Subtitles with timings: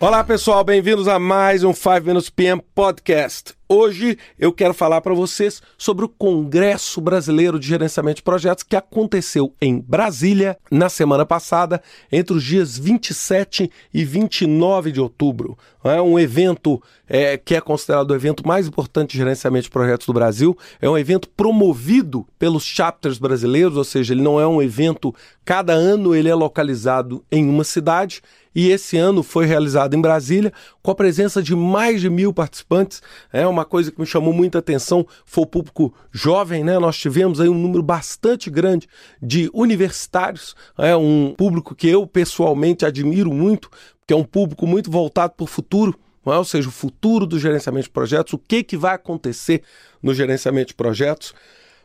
[0.00, 3.57] Olá pessoal, bem-vindos a mais um 5 Minutes PM Podcast.
[3.70, 8.74] Hoje eu quero falar para vocês sobre o Congresso Brasileiro de Gerenciamento de Projetos que
[8.74, 15.58] aconteceu em Brasília na semana passada, entre os dias 27 e 29 de outubro.
[15.84, 20.06] É um evento é, que é considerado o evento mais importante de gerenciamento de projetos
[20.06, 20.56] do Brasil.
[20.80, 25.74] É um evento promovido pelos chapters brasileiros, ou seja, ele não é um evento, cada
[25.74, 28.22] ano ele é localizado em uma cidade
[28.58, 33.00] e esse ano foi realizado em Brasília com a presença de mais de mil participantes.
[33.32, 36.78] É uma coisa que me chamou muita atenção foi o público jovem, né?
[36.78, 38.88] Nós tivemos aí um número bastante grande
[39.22, 43.70] de universitários, é um público que eu pessoalmente admiro muito,
[44.06, 45.98] que é um público muito voltado para o futuro.
[46.26, 46.36] É?
[46.36, 49.62] Ou seja, o futuro do gerenciamento de projetos, o que, que vai acontecer
[50.02, 51.34] no gerenciamento de projetos.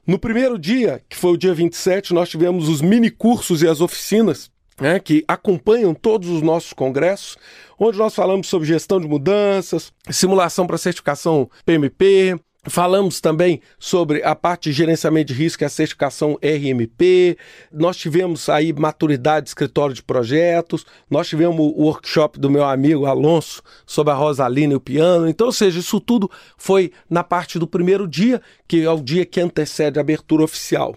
[0.05, 3.80] No primeiro dia, que foi o dia 27, nós tivemos os mini cursos e as
[3.80, 7.38] oficinas né, que acompanham todos os nossos congressos,
[7.80, 14.34] onde nós falamos sobre gestão de mudanças, simulação para certificação PMP, Falamos também sobre a
[14.34, 17.38] parte de gerenciamento de risco e a certificação RMP.
[17.70, 20.85] Nós tivemos aí maturidade de escritório de projetos.
[21.10, 25.27] Nós tivemos o workshop do meu amigo Alonso sobre a Rosalina e o piano.
[25.27, 29.26] Então, ou seja, isso tudo foi na parte do primeiro dia, que é o dia
[29.26, 30.96] que antecede a abertura oficial.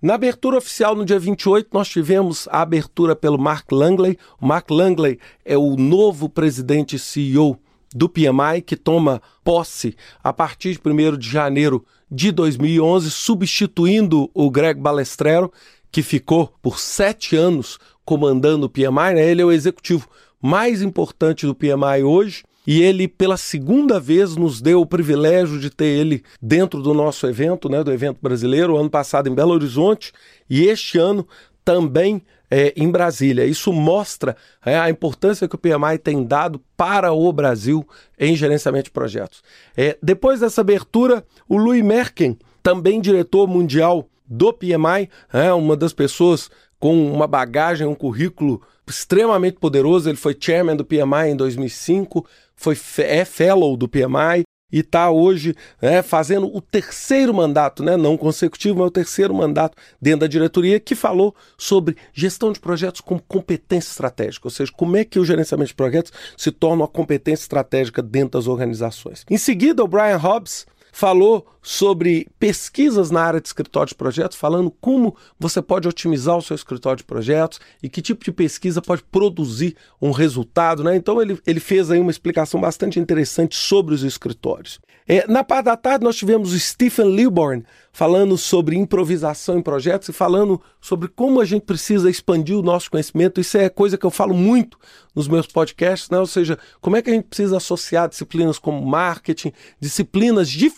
[0.00, 4.16] Na abertura oficial, no dia 28, nós tivemos a abertura pelo Mark Langley.
[4.40, 7.58] O Mark Langley é o novo presidente CEO
[7.92, 14.48] do PMI, que toma posse a partir de 1 de janeiro de 2011, substituindo o
[14.52, 15.52] Greg Balestrero,
[15.90, 19.14] que ficou por sete anos comandando o PMI.
[19.16, 19.28] Né?
[19.28, 20.08] Ele é o executivo
[20.40, 25.70] mais importante do PMI hoje e ele, pela segunda vez, nos deu o privilégio de
[25.70, 30.12] ter ele dentro do nosso evento, né, do evento brasileiro, ano passado em Belo Horizonte
[30.50, 31.26] e este ano
[31.64, 33.46] também é, em Brasília.
[33.46, 38.84] Isso mostra é, a importância que o PMI tem dado para o Brasil em gerenciamento
[38.84, 39.42] de projetos.
[39.74, 45.94] É, depois dessa abertura, o Louis Merken, também diretor mundial do PMI, é uma das
[45.94, 50.08] pessoas com uma bagagem, um currículo extremamente poderoso.
[50.08, 55.54] Ele foi chairman do PMI em 2005, foi é fellow do PMI e está hoje
[55.80, 60.78] né, fazendo o terceiro mandato, né, não consecutivo, mas o terceiro mandato dentro da diretoria,
[60.78, 65.24] que falou sobre gestão de projetos como competência estratégica, ou seja, como é que o
[65.24, 69.24] gerenciamento de projetos se torna uma competência estratégica dentro das organizações.
[69.30, 74.70] Em seguida, o Brian Hobbs falou sobre pesquisas na área de escritório de projetos, falando
[74.80, 79.02] como você pode otimizar o seu escritório de projetos e que tipo de pesquisa pode
[79.02, 80.82] produzir um resultado.
[80.82, 80.96] Né?
[80.96, 84.80] Então ele, ele fez aí uma explicação bastante interessante sobre os escritórios.
[85.10, 90.10] É, na parte da tarde nós tivemos o Stephen Lilborn falando sobre improvisação em projetos
[90.10, 93.40] e falando sobre como a gente precisa expandir o nosso conhecimento.
[93.40, 94.78] Isso é coisa que eu falo muito
[95.14, 96.18] nos meus podcasts, né?
[96.18, 100.77] ou seja, como é que a gente precisa associar disciplinas como marketing, disciplinas diferentes